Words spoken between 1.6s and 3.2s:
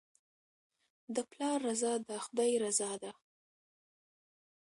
رضا د خدای رضا ده.